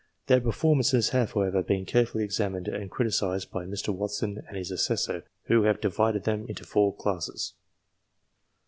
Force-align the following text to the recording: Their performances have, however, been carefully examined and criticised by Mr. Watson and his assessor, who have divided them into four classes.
Their 0.25 0.41
performances 0.41 1.09
have, 1.09 1.33
however, 1.33 1.61
been 1.61 1.85
carefully 1.85 2.23
examined 2.23 2.67
and 2.67 2.89
criticised 2.89 3.51
by 3.51 3.65
Mr. 3.65 3.89
Watson 3.89 4.41
and 4.47 4.57
his 4.57 4.71
assessor, 4.71 5.25
who 5.43 5.61
have 5.65 5.79
divided 5.79 6.23
them 6.23 6.47
into 6.49 6.63
four 6.63 6.91
classes. 6.95 7.53